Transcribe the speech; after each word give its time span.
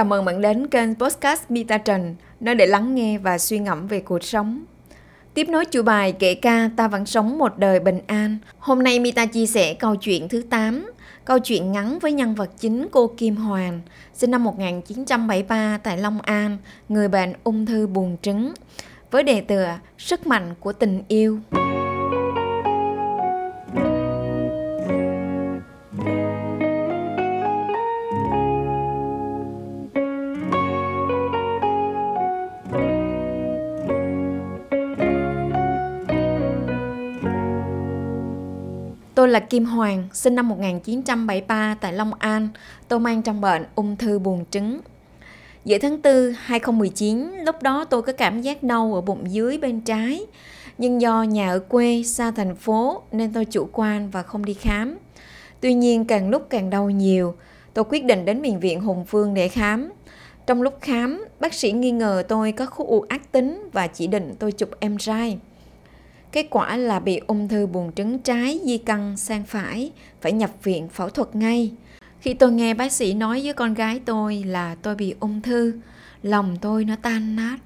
chào 0.00 0.04
mừng 0.04 0.24
bạn 0.24 0.40
đến 0.40 0.66
kênh 0.66 0.94
Podcast 0.94 1.42
Mita 1.48 1.78
Trần, 1.78 2.16
nơi 2.40 2.54
để 2.54 2.66
lắng 2.66 2.94
nghe 2.94 3.18
và 3.18 3.38
suy 3.38 3.58
ngẫm 3.58 3.86
về 3.86 4.00
cuộc 4.00 4.24
sống. 4.24 4.64
Tiếp 5.34 5.48
nối 5.48 5.64
chủ 5.64 5.82
bài 5.82 6.12
kể 6.12 6.34
ca 6.34 6.70
Ta 6.76 6.88
vẫn 6.88 7.06
sống 7.06 7.38
một 7.38 7.58
đời 7.58 7.80
bình 7.80 8.00
an. 8.06 8.38
Hôm 8.58 8.82
nay 8.82 9.00
Mita 9.00 9.26
chia 9.26 9.46
sẻ 9.46 9.74
câu 9.74 9.96
chuyện 9.96 10.28
thứ 10.28 10.42
8, 10.50 10.90
câu 11.24 11.38
chuyện 11.38 11.72
ngắn 11.72 11.98
với 11.98 12.12
nhân 12.12 12.34
vật 12.34 12.50
chính 12.58 12.88
cô 12.90 13.06
Kim 13.16 13.36
Hoàng, 13.36 13.80
sinh 14.14 14.30
năm 14.30 14.44
1973 14.44 15.78
tại 15.82 15.98
Long 15.98 16.20
An, 16.20 16.58
người 16.88 17.08
bệnh 17.08 17.32
ung 17.44 17.66
thư 17.66 17.86
buồng 17.86 18.16
trứng, 18.22 18.52
với 19.10 19.22
đề 19.22 19.40
tựa 19.40 19.78
Sức 19.98 20.26
mạnh 20.26 20.54
của 20.60 20.72
tình 20.72 21.02
yêu. 21.08 21.38
Tôi 39.20 39.28
là 39.28 39.40
Kim 39.40 39.64
Hoàng, 39.64 40.08
sinh 40.12 40.34
năm 40.34 40.48
1973 40.48 41.76
tại 41.80 41.92
Long 41.92 42.14
An. 42.14 42.48
Tôi 42.88 43.00
mang 43.00 43.22
trong 43.22 43.40
bệnh 43.40 43.64
ung 43.74 43.96
thư 43.96 44.18
buồng 44.18 44.44
trứng. 44.50 44.80
Giữa 45.64 45.78
tháng 45.78 46.02
4 46.02 46.34
2019, 46.38 47.32
lúc 47.44 47.62
đó 47.62 47.84
tôi 47.84 48.02
có 48.02 48.12
cảm 48.12 48.42
giác 48.42 48.62
đau 48.62 48.94
ở 48.94 49.00
bụng 49.00 49.32
dưới 49.32 49.58
bên 49.58 49.80
trái. 49.80 50.26
Nhưng 50.78 51.00
do 51.00 51.22
nhà 51.22 51.50
ở 51.50 51.58
quê, 51.58 52.02
xa 52.02 52.30
thành 52.30 52.56
phố 52.56 53.02
nên 53.12 53.32
tôi 53.32 53.44
chủ 53.44 53.68
quan 53.72 54.10
và 54.10 54.22
không 54.22 54.44
đi 54.44 54.54
khám. 54.54 54.98
Tuy 55.60 55.74
nhiên 55.74 56.04
càng 56.04 56.30
lúc 56.30 56.46
càng 56.50 56.70
đau 56.70 56.90
nhiều, 56.90 57.34
tôi 57.74 57.84
quyết 57.88 58.04
định 58.04 58.24
đến 58.24 58.42
bệnh 58.42 58.60
viện 58.60 58.80
Hùng 58.80 59.04
Phương 59.04 59.34
để 59.34 59.48
khám. 59.48 59.90
Trong 60.46 60.62
lúc 60.62 60.78
khám, 60.80 61.24
bác 61.40 61.54
sĩ 61.54 61.72
nghi 61.72 61.90
ngờ 61.90 62.22
tôi 62.28 62.52
có 62.52 62.66
khối 62.66 62.86
u 62.86 63.04
ác 63.08 63.32
tính 63.32 63.68
và 63.72 63.86
chỉ 63.86 64.06
định 64.06 64.34
tôi 64.38 64.52
chụp 64.52 64.70
MRI. 64.80 65.36
Kết 66.32 66.46
quả 66.50 66.76
là 66.76 67.00
bị 67.00 67.20
ung 67.26 67.48
thư 67.48 67.66
buồng 67.66 67.92
trứng 67.92 68.18
trái 68.18 68.60
di 68.64 68.78
căn 68.78 69.16
sang 69.16 69.44
phải, 69.44 69.92
phải 70.20 70.32
nhập 70.32 70.50
viện 70.62 70.88
phẫu 70.88 71.08
thuật 71.08 71.36
ngay. 71.36 71.72
Khi 72.20 72.34
tôi 72.34 72.52
nghe 72.52 72.74
bác 72.74 72.92
sĩ 72.92 73.14
nói 73.14 73.40
với 73.44 73.52
con 73.52 73.74
gái 73.74 74.00
tôi 74.04 74.44
là 74.44 74.74
tôi 74.74 74.94
bị 74.94 75.14
ung 75.20 75.40
thư, 75.40 75.74
lòng 76.22 76.56
tôi 76.60 76.84
nó 76.84 76.96
tan 77.02 77.36
nát, 77.36 77.58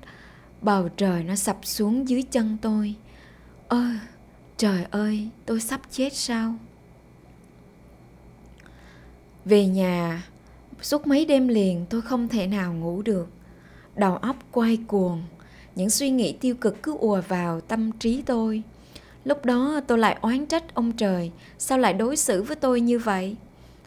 bầu 0.61 0.89
trời 0.89 1.25
nó 1.25 1.35
sập 1.35 1.59
xuống 1.63 2.09
dưới 2.09 2.23
chân 2.23 2.57
tôi. 2.63 2.95
Ơ, 3.69 3.85
trời 4.57 4.85
ơi, 4.91 5.29
tôi 5.47 5.61
sắp 5.61 5.81
chết 5.91 6.13
sao? 6.13 6.55
Về 9.45 9.67
nhà, 9.67 10.23
suốt 10.83 11.07
mấy 11.07 11.25
đêm 11.25 11.49
liền 11.49 11.87
tôi 11.91 12.03
không 12.03 12.29
thể 12.29 12.47
nào 12.47 12.75
ngủ 12.75 13.03
được. 13.03 13.29
Đầu 13.95 14.17
óc 14.17 14.37
quay 14.53 14.79
cuồng, 14.87 15.23
những 15.77 15.91
suy 15.91 16.11
nghĩ 16.11 16.33
tiêu 16.33 16.55
cực 16.55 16.83
cứ 16.83 16.97
ùa 16.99 17.21
vào 17.29 17.61
tâm 17.61 17.93
trí 17.93 18.23
tôi. 18.23 18.63
Lúc 19.25 19.45
đó 19.45 19.81
tôi 19.87 19.99
lại 19.99 20.19
oán 20.21 20.47
trách 20.47 20.75
ông 20.75 20.93
trời, 20.93 21.31
sao 21.59 21.79
lại 21.79 21.93
đối 21.93 22.17
xử 22.17 22.43
với 22.43 22.57
tôi 22.57 22.81
như 22.81 22.99
vậy? 22.99 23.37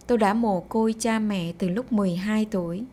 Tôi 0.08 0.18
đã 0.18 0.34
mồ 0.34 0.60
côi 0.60 0.96
cha 1.00 1.20
mẹ 1.20 1.54
từ 1.58 1.70
lúc 1.70 1.92
12 1.92 2.46
tuổi. 2.52 2.84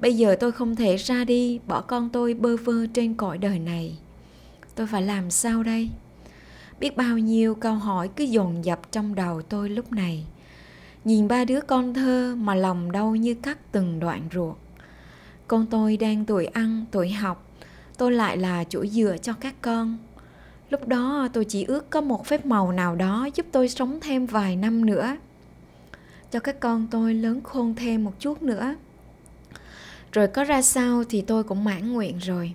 Bây 0.00 0.16
giờ 0.16 0.36
tôi 0.40 0.52
không 0.52 0.76
thể 0.76 0.96
ra 0.96 1.24
đi, 1.24 1.60
bỏ 1.66 1.80
con 1.80 2.08
tôi 2.12 2.34
bơ 2.34 2.56
vơ 2.56 2.86
trên 2.86 3.14
cõi 3.14 3.38
đời 3.38 3.58
này. 3.58 3.98
Tôi 4.74 4.86
phải 4.86 5.02
làm 5.02 5.30
sao 5.30 5.62
đây? 5.62 5.90
Biết 6.80 6.96
bao 6.96 7.18
nhiêu 7.18 7.54
câu 7.54 7.74
hỏi 7.74 8.08
cứ 8.16 8.24
dồn 8.24 8.64
dập 8.64 8.92
trong 8.92 9.14
đầu 9.14 9.42
tôi 9.42 9.68
lúc 9.68 9.92
này. 9.92 10.24
Nhìn 11.04 11.28
ba 11.28 11.44
đứa 11.44 11.60
con 11.60 11.94
thơ 11.94 12.34
mà 12.38 12.54
lòng 12.54 12.92
đau 12.92 13.16
như 13.16 13.34
cắt 13.34 13.72
từng 13.72 14.00
đoạn 14.00 14.28
ruột. 14.34 14.56
Con 15.48 15.66
tôi 15.66 15.96
đang 15.96 16.24
tuổi 16.24 16.46
ăn, 16.46 16.84
tuổi 16.90 17.10
học 17.10 17.43
tôi 17.96 18.12
lại 18.12 18.36
là 18.36 18.64
chỗ 18.64 18.86
dựa 18.86 19.16
cho 19.22 19.32
các 19.32 19.54
con. 19.62 19.98
Lúc 20.70 20.88
đó 20.88 21.28
tôi 21.32 21.44
chỉ 21.44 21.64
ước 21.64 21.90
có 21.90 22.00
một 22.00 22.26
phép 22.26 22.46
màu 22.46 22.72
nào 22.72 22.96
đó 22.96 23.28
giúp 23.34 23.46
tôi 23.52 23.68
sống 23.68 23.98
thêm 24.00 24.26
vài 24.26 24.56
năm 24.56 24.86
nữa. 24.86 25.16
Cho 26.30 26.40
các 26.40 26.60
con 26.60 26.86
tôi 26.90 27.14
lớn 27.14 27.40
khôn 27.44 27.74
thêm 27.74 28.04
một 28.04 28.12
chút 28.20 28.42
nữa. 28.42 28.74
Rồi 30.12 30.26
có 30.28 30.44
ra 30.44 30.62
sao 30.62 31.04
thì 31.08 31.22
tôi 31.22 31.44
cũng 31.44 31.64
mãn 31.64 31.92
nguyện 31.92 32.18
rồi. 32.18 32.54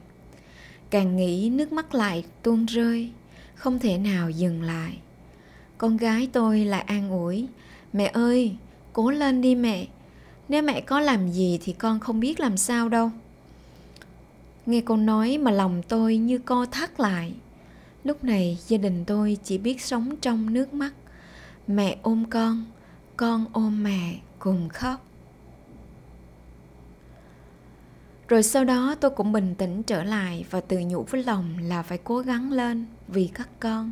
Càng 0.90 1.18
nghĩ 1.18 1.50
nước 1.50 1.72
mắt 1.72 1.96
lại 1.96 2.24
tuôn 2.44 2.66
rơi, 2.66 3.12
không 3.56 3.80
thể 3.80 3.98
nào 3.98 4.30
dừng 4.30 4.62
lại. 4.62 4.98
Con 5.78 5.98
gái 5.98 6.30
tôi 6.34 6.60
lại 6.60 6.82
an 6.82 7.10
ủi, 7.10 7.48
mẹ 7.94 8.06
ơi, 8.06 8.56
cố 8.94 9.12
lên 9.12 9.42
đi 9.42 9.56
mẹ. 9.56 9.88
Nếu 10.50 10.62
mẹ 10.62 10.82
có 10.82 11.00
làm 11.00 11.32
gì 11.32 11.60
thì 11.64 11.74
con 11.74 12.00
không 12.00 12.20
biết 12.20 12.40
làm 12.40 12.58
sao 12.58 12.90
đâu 12.90 13.12
nghe 14.66 14.82
cô 14.82 14.98
nói 14.98 15.38
mà 15.38 15.52
lòng 15.52 15.82
tôi 15.88 16.18
như 16.18 16.38
co 16.38 16.66
thắt 16.66 17.00
lại. 17.00 17.34
Lúc 18.04 18.24
này 18.24 18.58
gia 18.68 18.78
đình 18.78 19.06
tôi 19.06 19.38
chỉ 19.44 19.58
biết 19.58 19.82
sống 19.82 20.16
trong 20.22 20.54
nước 20.54 20.74
mắt. 20.74 20.92
Mẹ 21.68 21.98
ôm 22.04 22.26
con 22.30 22.66
con 23.20 23.46
ôm 23.54 23.84
mẹ 23.84 24.20
cùng 24.40 24.70
khóc. 24.70 25.06
Rồi 28.28 28.44
sau 28.44 28.66
đó 28.66 28.96
tôi 29.00 29.12
cũng 29.12 29.32
bình 29.32 29.56
tĩnh 29.56 29.84
trở 29.84 30.04
lại 30.04 30.46
và 30.50 30.62
tự 30.62 30.80
nhủ 30.80 31.04
với 31.04 31.24
lòng 31.24 31.58
là 31.58 31.82
phải 31.82 31.98
cố 31.98 32.20
gắng 32.20 32.52
lên 32.52 32.86
vì 33.08 33.30
các 33.34 33.50
con, 33.60 33.92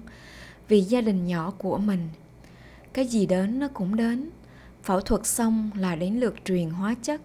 vì 0.68 0.82
gia 0.82 1.02
đình 1.02 1.28
nhỏ 1.28 1.54
của 1.58 1.78
mình. 1.78 2.10
Cái 2.94 3.06
gì 3.08 3.26
đến 3.26 3.60
nó 3.60 3.68
cũng 3.68 3.96
đến. 3.96 4.30
Phẫu 4.84 5.02
thuật 5.02 5.26
xong 5.26 5.70
là 5.76 5.96
đến 5.96 6.20
lượt 6.20 6.36
truyền 6.46 6.70
hóa 6.70 6.96
chất. 7.02 7.22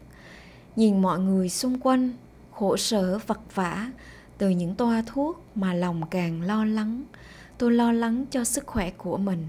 Nhìn 0.77 1.03
mọi 1.03 1.19
người 1.19 1.49
xung 1.49 1.81
quanh 1.81 2.13
khổ 2.55 2.77
sở 2.77 3.19
vật 3.27 3.55
vả. 3.55 3.91
Từ 4.39 4.49
những 4.49 4.75
toa 4.75 5.03
thuốc 5.07 5.45
mà 5.55 5.75
lòng 5.75 6.03
càng 6.11 6.43
lo 6.43 6.65
lắng, 6.65 7.03
tôi 7.59 7.73
lo 7.73 7.93
lắng 7.93 8.25
cho 8.31 8.45
sức 8.45 8.67
khỏe 8.67 8.91
của 8.91 9.17
mình. 9.17 9.47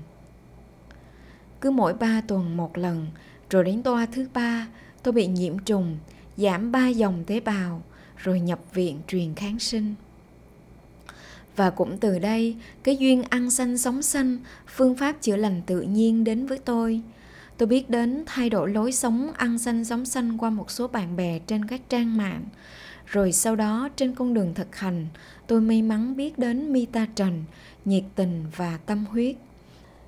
Cứ 1.62 1.72
mỗi 1.72 1.94
ba 1.94 2.22
tuần 2.28 2.58
một 2.58 2.78
lần, 2.78 3.08
rồi 3.50 3.64
đến 3.64 3.84
toa 3.84 4.06
thứ 4.06 4.28
ba, 4.34 4.68
tôi 5.04 5.12
bị 5.12 5.28
nhiễm 5.28 5.60
trùng, 5.60 5.98
giảm 6.38 6.72
ba 6.72 6.88
dòng 6.88 7.24
tế 7.28 7.40
bào, 7.40 7.82
rồi 8.18 8.40
nhập 8.40 8.60
viện 8.74 9.00
truyền 9.08 9.36
kháng 9.36 9.60
sinh. 9.60 9.96
Và 11.56 11.70
cũng 11.70 11.98
từ 11.98 12.20
đây, 12.20 12.56
cái 12.84 12.98
duyên 12.98 13.24
ăn 13.24 13.52
xanh 13.52 13.78
sống 13.78 14.02
xanh 14.02 14.38
phương 14.68 14.96
pháp 14.96 15.16
chữa 15.22 15.36
lành 15.36 15.62
tự 15.66 15.82
nhiên 15.82 16.24
đến 16.24 16.46
với 16.46 16.58
tôi. 16.58 17.02
Tôi 17.58 17.68
biết 17.68 17.90
đến 17.90 18.24
thay 18.26 18.50
đổi 18.50 18.70
lối 18.70 18.92
sống 18.92 19.32
ăn 19.34 19.58
xanh 19.58 19.86
sống 19.86 20.06
xanh 20.06 20.38
qua 20.38 20.50
một 20.50 20.72
số 20.72 20.88
bạn 20.88 21.16
bè 21.16 21.40
trên 21.40 21.68
các 21.68 21.82
trang 21.90 22.18
mạng 22.18 22.44
rồi 23.06 23.32
sau 23.32 23.56
đó 23.56 23.90
trên 23.96 24.16
con 24.16 24.34
đường 24.34 24.54
thực 24.54 24.76
hành, 24.76 25.08
tôi 25.48 25.62
may 25.62 25.82
mắn 25.82 26.16
biết 26.16 26.40
đến 26.40 26.74
Mita 26.74 27.08
Trần, 27.16 27.44
nhiệt 27.86 28.04
tình 28.16 28.46
và 28.56 28.80
tâm 28.86 29.06
huyết. 29.06 29.36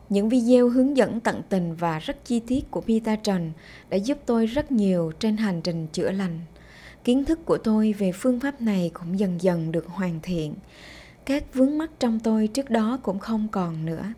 Những 0.09 0.29
video 0.29 0.69
hướng 0.69 0.97
dẫn 0.97 1.19
tận 1.19 1.41
tình 1.49 1.75
và 1.75 1.99
rất 1.99 2.25
chi 2.25 2.39
tiết 2.39 2.71
của 2.71 2.83
Mita 2.87 3.15
Trần 3.15 3.51
đã 3.89 3.97
giúp 3.97 4.17
tôi 4.25 4.45
rất 4.45 4.71
nhiều 4.71 5.11
trên 5.19 5.37
hành 5.37 5.61
trình 5.61 5.87
chữa 5.87 6.11
lành. 6.11 6.39
Kiến 7.03 7.25
thức 7.25 7.45
của 7.45 7.57
tôi 7.57 7.93
về 7.93 8.11
phương 8.11 8.39
pháp 8.39 8.61
này 8.61 8.91
cũng 8.93 9.19
dần 9.19 9.41
dần 9.41 9.71
được 9.71 9.87
hoàn 9.87 10.19
thiện. 10.21 10.53
Các 11.25 11.53
vướng 11.53 11.77
mắc 11.77 11.91
trong 11.99 12.19
tôi 12.19 12.47
trước 12.47 12.69
đó 12.69 12.99
cũng 13.03 13.19
không 13.19 13.47
còn 13.51 13.85
nữa. 13.85 14.13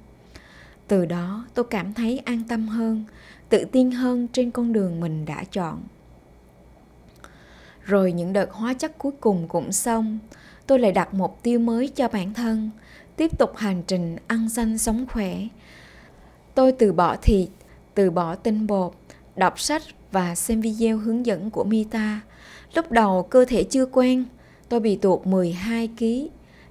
Từ 0.88 1.06
đó 1.06 1.46
tôi 1.54 1.66
cảm 1.70 1.94
thấy 1.94 2.20
an 2.20 2.44
tâm 2.48 2.68
hơn, 2.68 3.04
tự 3.50 3.66
tin 3.72 3.92
hơn 3.92 4.28
trên 4.28 4.52
con 4.52 4.74
đường 4.74 5.00
mình 5.00 5.26
đã 5.26 5.44
chọn 5.52 5.84
rồi 7.88 8.12
những 8.12 8.34
đợt 8.34 8.52
hóa 8.52 8.74
chất 8.74 8.98
cuối 8.98 9.12
cùng 9.20 9.48
cũng 9.48 9.72
xong 9.72 10.20
tôi 10.68 10.80
lại 10.80 10.92
đặt 10.92 11.14
mục 11.14 11.40
tiêu 11.44 11.60
mới 11.60 11.88
cho 11.88 12.08
bản 12.08 12.34
thân 12.34 12.70
tiếp 13.16 13.40
tục 13.40 13.52
hành 13.56 13.84
trình 13.88 14.16
ăn 14.28 14.50
xanh 14.50 14.78
sống 14.78 15.06
khỏe 15.14 15.38
tôi 16.56 16.72
từ 16.72 16.94
bỏ 16.94 17.16
thịt 17.22 17.50
từ 17.94 18.12
bỏ 18.12 18.36
tinh 18.36 18.68
bột 18.68 18.94
đọc 19.36 19.60
sách 19.60 19.82
và 20.12 20.36
xem 20.36 20.62
video 20.62 20.98
hướng 20.98 21.26
dẫn 21.26 21.50
của 21.50 21.64
Mita. 21.64 22.22
Lúc 22.74 22.92
đầu 22.92 23.24
cơ 23.24 23.46
thể 23.46 23.64
chưa 23.64 23.86
quen, 23.86 24.26
tôi 24.70 24.80
bị 24.80 24.96
tuột 24.96 25.28
12 25.28 25.90
kg, 26.00 26.06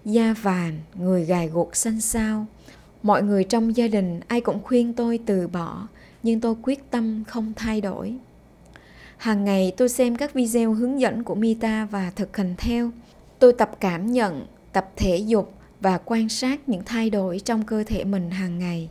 da 0.04 0.34
vàng, 0.42 0.78
người 0.94 1.24
gài 1.24 1.48
guộc 1.48 1.76
xanh 1.76 2.00
xao. 2.00 2.46
Mọi 3.02 3.22
người 3.22 3.44
trong 3.44 3.76
gia 3.76 3.88
đình 3.88 4.20
ai 4.28 4.40
cũng 4.40 4.62
khuyên 4.62 4.92
tôi 4.92 5.18
từ 5.26 5.48
bỏ, 5.48 5.88
nhưng 6.22 6.40
tôi 6.40 6.54
quyết 6.62 6.90
tâm 6.90 7.24
không 7.28 7.52
thay 7.56 7.80
đổi. 7.80 8.14
Hàng 9.16 9.44
ngày 9.44 9.72
tôi 9.76 9.88
xem 9.88 10.16
các 10.16 10.34
video 10.34 10.72
hướng 10.72 11.00
dẫn 11.00 11.24
của 11.24 11.34
Mita 11.34 11.88
và 11.90 12.12
thực 12.16 12.36
hành 12.36 12.54
theo. 12.58 12.90
Tôi 13.38 13.52
tập 13.52 13.70
cảm 13.80 14.12
nhận, 14.12 14.46
tập 14.72 14.90
thể 14.96 15.16
dục 15.16 15.54
và 15.80 15.98
quan 16.04 16.28
sát 16.28 16.68
những 16.68 16.82
thay 16.86 17.10
đổi 17.10 17.40
trong 17.44 17.62
cơ 17.62 17.84
thể 17.86 18.04
mình 18.04 18.30
hàng 18.30 18.58
ngày. 18.58 18.88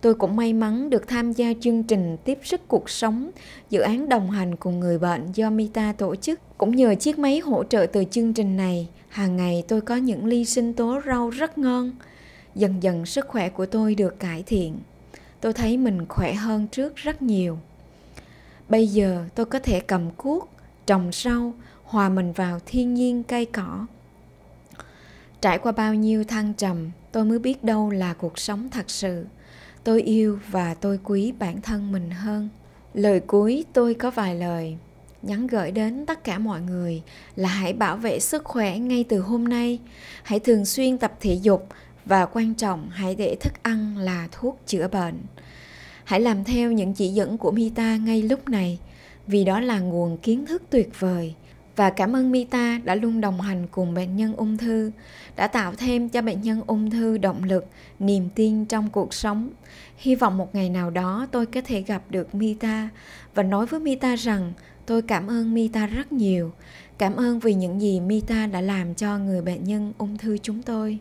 Tôi 0.00 0.14
cũng 0.14 0.36
may 0.36 0.52
mắn 0.52 0.90
được 0.90 1.08
tham 1.08 1.32
gia 1.32 1.52
chương 1.60 1.82
trình 1.82 2.16
tiếp 2.24 2.38
sức 2.42 2.68
cuộc 2.68 2.90
sống, 2.90 3.30
dự 3.70 3.80
án 3.80 4.08
đồng 4.08 4.30
hành 4.30 4.56
cùng 4.56 4.80
người 4.80 4.98
bệnh 4.98 5.32
do 5.32 5.50
Mita 5.50 5.92
tổ 5.98 6.16
chức. 6.16 6.40
Cũng 6.58 6.76
nhờ 6.76 6.94
chiếc 6.94 7.18
máy 7.18 7.38
hỗ 7.38 7.64
trợ 7.64 7.86
từ 7.92 8.04
chương 8.10 8.32
trình 8.32 8.56
này, 8.56 8.88
hàng 9.08 9.36
ngày 9.36 9.64
tôi 9.68 9.80
có 9.80 9.96
những 9.96 10.26
ly 10.26 10.44
sinh 10.44 10.72
tố 10.72 11.00
rau 11.06 11.30
rất 11.30 11.58
ngon. 11.58 11.92
Dần 12.54 12.82
dần 12.82 13.06
sức 13.06 13.28
khỏe 13.28 13.48
của 13.48 13.66
tôi 13.66 13.94
được 13.94 14.20
cải 14.20 14.42
thiện. 14.46 14.76
Tôi 15.40 15.52
thấy 15.52 15.76
mình 15.76 16.06
khỏe 16.08 16.34
hơn 16.34 16.66
trước 16.66 16.96
rất 16.96 17.22
nhiều 17.22 17.58
bây 18.68 18.86
giờ 18.86 19.24
tôi 19.34 19.46
có 19.46 19.58
thể 19.58 19.80
cầm 19.80 20.10
cuốc, 20.10 20.50
trồng 20.86 21.10
rau, 21.12 21.54
hòa 21.84 22.08
mình 22.08 22.32
vào 22.32 22.58
thiên 22.66 22.94
nhiên 22.94 23.22
cây 23.22 23.46
cỏ. 23.46 23.86
Trải 25.40 25.58
qua 25.58 25.72
bao 25.72 25.94
nhiêu 25.94 26.24
thăng 26.24 26.54
trầm, 26.54 26.90
tôi 27.12 27.24
mới 27.24 27.38
biết 27.38 27.64
đâu 27.64 27.90
là 27.90 28.14
cuộc 28.14 28.38
sống 28.38 28.68
thật 28.68 28.90
sự. 28.90 29.26
Tôi 29.84 30.02
yêu 30.02 30.38
và 30.50 30.74
tôi 30.74 31.00
quý 31.04 31.32
bản 31.38 31.60
thân 31.60 31.92
mình 31.92 32.10
hơn. 32.10 32.48
Lời 32.94 33.20
cuối 33.20 33.64
tôi 33.72 33.94
có 33.94 34.10
vài 34.10 34.34
lời. 34.34 34.76
Nhắn 35.22 35.46
gửi 35.46 35.70
đến 35.70 36.06
tất 36.06 36.24
cả 36.24 36.38
mọi 36.38 36.60
người 36.60 37.02
là 37.36 37.48
hãy 37.48 37.72
bảo 37.72 37.96
vệ 37.96 38.20
sức 38.20 38.44
khỏe 38.44 38.78
ngay 38.78 39.04
từ 39.08 39.20
hôm 39.20 39.48
nay. 39.48 39.78
Hãy 40.22 40.40
thường 40.40 40.64
xuyên 40.64 40.98
tập 40.98 41.12
thể 41.20 41.34
dục 41.34 41.68
và 42.04 42.26
quan 42.26 42.54
trọng 42.54 42.88
hãy 42.90 43.14
để 43.14 43.36
thức 43.40 43.52
ăn 43.62 43.96
là 43.98 44.28
thuốc 44.32 44.60
chữa 44.66 44.88
bệnh 44.88 45.14
hãy 46.08 46.20
làm 46.20 46.44
theo 46.44 46.72
những 46.72 46.94
chỉ 46.94 47.08
dẫn 47.08 47.38
của 47.38 47.50
mita 47.50 47.96
ngay 47.96 48.22
lúc 48.22 48.48
này 48.48 48.78
vì 49.26 49.44
đó 49.44 49.60
là 49.60 49.80
nguồn 49.80 50.18
kiến 50.18 50.46
thức 50.46 50.62
tuyệt 50.70 51.00
vời 51.00 51.34
và 51.76 51.90
cảm 51.90 52.16
ơn 52.16 52.30
Mita 52.30 52.80
đã 52.84 52.94
luôn 52.94 53.20
đồng 53.20 53.40
hành 53.40 53.66
cùng 53.70 53.94
bệnh 53.94 54.16
nhân 54.16 54.36
ung 54.36 54.56
thư, 54.56 54.90
đã 55.36 55.46
tạo 55.46 55.72
thêm 55.78 56.08
cho 56.08 56.22
bệnh 56.22 56.42
nhân 56.42 56.62
ung 56.66 56.90
thư 56.90 57.18
động 57.18 57.44
lực, 57.44 57.66
niềm 57.98 58.28
tin 58.34 58.64
trong 58.64 58.90
cuộc 58.90 59.14
sống. 59.14 59.50
Hy 59.96 60.14
vọng 60.14 60.36
một 60.36 60.54
ngày 60.54 60.70
nào 60.70 60.90
đó 60.90 61.26
tôi 61.30 61.46
có 61.46 61.60
thể 61.60 61.80
gặp 61.80 62.02
được 62.10 62.34
Mita 62.34 62.88
và 63.34 63.42
nói 63.42 63.66
với 63.66 63.80
Mita 63.80 64.16
rằng 64.16 64.52
tôi 64.86 65.02
cảm 65.02 65.26
ơn 65.26 65.54
Mita 65.54 65.86
rất 65.86 66.12
nhiều. 66.12 66.52
Cảm 66.98 67.16
ơn 67.16 67.38
vì 67.38 67.54
những 67.54 67.80
gì 67.80 68.00
Mita 68.00 68.46
đã 68.46 68.60
làm 68.60 68.94
cho 68.94 69.18
người 69.18 69.42
bệnh 69.42 69.64
nhân 69.64 69.92
ung 69.98 70.18
thư 70.18 70.38
chúng 70.38 70.62
tôi. 70.62 70.98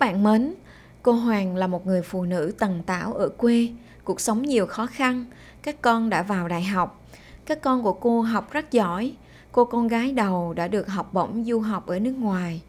Bạn 0.00 0.22
mến, 0.22 0.54
cô 1.02 1.12
Hoàng 1.12 1.56
là 1.56 1.66
một 1.66 1.86
người 1.86 2.02
phụ 2.02 2.24
nữ 2.24 2.52
tần 2.58 2.82
tảo 2.86 3.12
ở 3.12 3.28
quê, 3.28 3.68
cuộc 4.04 4.20
sống 4.20 4.42
nhiều 4.42 4.66
khó 4.66 4.86
khăn, 4.86 5.24
các 5.62 5.82
con 5.82 6.10
đã 6.10 6.22
vào 6.22 6.48
đại 6.48 6.62
học. 6.62 7.04
Các 7.46 7.62
con 7.62 7.82
của 7.82 7.92
cô 7.92 8.20
học 8.20 8.52
rất 8.52 8.72
giỏi, 8.72 9.12
cô 9.52 9.64
con 9.64 9.88
gái 9.88 10.12
đầu 10.12 10.52
đã 10.52 10.68
được 10.68 10.88
học 10.88 11.14
bổng 11.14 11.44
du 11.44 11.60
học 11.60 11.86
ở 11.86 11.98
nước 11.98 12.14
ngoài. 12.18 12.62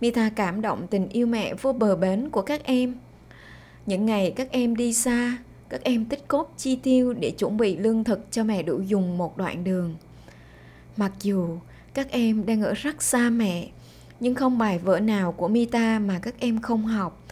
Mita 0.00 0.30
cảm 0.36 0.60
động 0.60 0.86
tình 0.86 1.08
yêu 1.08 1.26
mẹ 1.26 1.54
vô 1.54 1.72
bờ 1.72 1.96
bến 1.96 2.28
của 2.30 2.42
các 2.42 2.64
em. 2.64 2.94
Những 3.86 4.06
ngày 4.06 4.32
các 4.36 4.50
em 4.50 4.76
đi 4.76 4.94
xa, 4.94 5.36
các 5.68 5.84
em 5.84 6.04
tích 6.04 6.28
cốt 6.28 6.54
chi 6.56 6.76
tiêu 6.76 7.12
để 7.12 7.30
chuẩn 7.30 7.56
bị 7.56 7.76
lương 7.76 8.04
thực 8.04 8.32
cho 8.32 8.44
mẹ 8.44 8.62
đủ 8.62 8.80
dùng 8.80 9.18
một 9.18 9.36
đoạn 9.36 9.64
đường. 9.64 9.94
Mặc 10.96 11.12
dù 11.22 11.58
các 11.94 12.10
em 12.10 12.46
đang 12.46 12.62
ở 12.62 12.74
rất 12.74 13.02
xa 13.02 13.30
mẹ, 13.30 13.68
nhưng 14.22 14.34
không 14.34 14.58
bài 14.58 14.78
vở 14.78 15.00
nào 15.00 15.32
của 15.32 15.48
Mita 15.48 15.98
mà 15.98 16.18
các 16.18 16.34
em 16.38 16.60
không 16.60 16.86
học. 16.86 17.24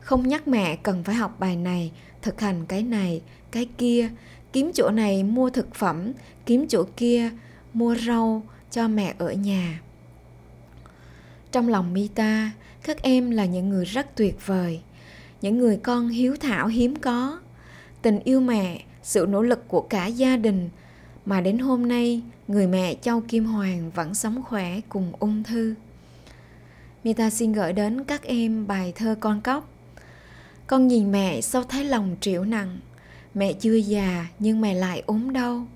Không 0.00 0.28
nhắc 0.28 0.48
mẹ 0.48 0.76
cần 0.76 1.04
phải 1.04 1.14
học 1.14 1.40
bài 1.40 1.56
này, 1.56 1.92
thực 2.22 2.40
hành 2.40 2.66
cái 2.66 2.82
này, 2.82 3.22
cái 3.50 3.68
kia, 3.78 4.08
kiếm 4.52 4.70
chỗ 4.74 4.90
này 4.90 5.24
mua 5.24 5.50
thực 5.50 5.74
phẩm, 5.74 6.12
kiếm 6.46 6.66
chỗ 6.68 6.84
kia 6.96 7.30
mua 7.72 7.94
rau 7.94 8.42
cho 8.70 8.88
mẹ 8.88 9.14
ở 9.18 9.32
nhà. 9.32 9.80
Trong 11.52 11.68
lòng 11.68 11.92
Mita, 11.92 12.50
các 12.82 13.02
em 13.02 13.30
là 13.30 13.44
những 13.44 13.68
người 13.68 13.84
rất 13.84 14.16
tuyệt 14.16 14.46
vời, 14.46 14.80
những 15.42 15.58
người 15.58 15.76
con 15.76 16.08
hiếu 16.08 16.36
thảo 16.40 16.66
hiếm 16.66 16.96
có. 16.96 17.40
Tình 18.02 18.20
yêu 18.24 18.40
mẹ, 18.40 18.84
sự 19.02 19.26
nỗ 19.28 19.42
lực 19.42 19.68
của 19.68 19.80
cả 19.80 20.06
gia 20.06 20.36
đình 20.36 20.68
mà 21.24 21.40
đến 21.40 21.58
hôm 21.58 21.88
nay 21.88 22.22
người 22.48 22.66
mẹ 22.66 22.94
Châu 22.94 23.20
Kim 23.20 23.44
Hoàng 23.44 23.90
vẫn 23.90 24.14
sống 24.14 24.42
khỏe 24.42 24.80
cùng 24.88 25.12
ung 25.18 25.42
thư. 25.42 25.74
Mita 27.06 27.30
xin 27.30 27.52
gửi 27.52 27.72
đến 27.72 28.04
các 28.04 28.22
em 28.22 28.66
bài 28.66 28.92
thơ 28.96 29.16
con 29.20 29.40
cóc. 29.40 29.68
Con 30.66 30.88
nhìn 30.88 31.12
mẹ 31.12 31.40
sao 31.40 31.62
thấy 31.62 31.84
lòng 31.84 32.16
triệu 32.20 32.44
nặng. 32.44 32.78
Mẹ 33.34 33.52
chưa 33.52 33.74
già 33.74 34.26
nhưng 34.38 34.60
mẹ 34.60 34.74
lại 34.74 35.02
ốm 35.06 35.32
đau. 35.32 35.66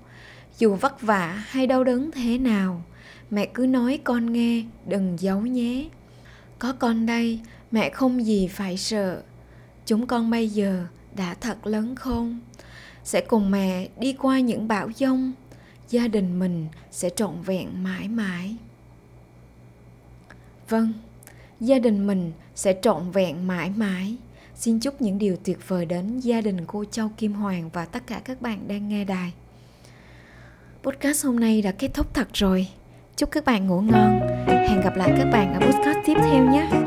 Dù 0.57 0.75
vất 0.75 1.01
vả 1.01 1.43
hay 1.47 1.67
đau 1.67 1.83
đớn 1.83 2.11
thế 2.11 2.37
nào, 2.37 2.83
mẹ 3.29 3.45
cứ 3.45 3.65
nói 3.65 3.99
con 4.03 4.33
nghe, 4.33 4.63
đừng 4.87 5.19
giấu 5.19 5.41
nhé. 5.41 5.89
Có 6.59 6.73
con 6.73 7.05
đây, 7.05 7.39
mẹ 7.71 7.89
không 7.89 8.25
gì 8.25 8.47
phải 8.47 8.77
sợ. 8.77 9.23
Chúng 9.85 10.07
con 10.07 10.31
bây 10.31 10.49
giờ 10.49 10.85
đã 11.15 11.33
thật 11.33 11.67
lớn 11.67 11.95
không? 11.95 12.39
Sẽ 13.03 13.21
cùng 13.21 13.51
mẹ 13.51 13.87
đi 13.97 14.13
qua 14.13 14.39
những 14.39 14.67
bão 14.67 14.89
giông. 14.89 15.31
Gia 15.89 16.07
đình 16.07 16.39
mình 16.39 16.67
sẽ 16.91 17.09
trọn 17.09 17.41
vẹn 17.41 17.83
mãi 17.83 18.07
mãi. 18.07 18.55
Vâng 20.69 20.93
gia 21.61 21.79
đình 21.79 22.07
mình 22.07 22.31
sẽ 22.55 22.79
trọn 22.81 23.11
vẹn 23.11 23.47
mãi 23.47 23.71
mãi 23.75 24.15
xin 24.55 24.79
chúc 24.79 25.01
những 25.01 25.17
điều 25.17 25.35
tuyệt 25.43 25.67
vời 25.67 25.85
đến 25.85 26.19
gia 26.19 26.41
đình 26.41 26.57
cô 26.67 26.85
Châu 26.91 27.09
Kim 27.17 27.33
Hoàng 27.33 27.69
và 27.73 27.85
tất 27.85 28.07
cả 28.07 28.21
các 28.25 28.41
bạn 28.41 28.67
đang 28.67 28.89
nghe 28.89 29.03
đài. 29.03 29.33
Podcast 30.83 31.25
hôm 31.25 31.39
nay 31.39 31.61
đã 31.61 31.71
kết 31.71 31.93
thúc 31.93 32.13
thật 32.13 32.27
rồi. 32.33 32.67
Chúc 33.15 33.31
các 33.31 33.45
bạn 33.45 33.67
ngủ 33.67 33.81
ngon. 33.81 34.19
Hẹn 34.47 34.81
gặp 34.81 34.95
lại 34.95 35.13
các 35.17 35.29
bạn 35.31 35.53
ở 35.53 35.59
podcast 35.59 35.97
tiếp 36.05 36.15
theo 36.23 36.51
nhé. 36.51 36.80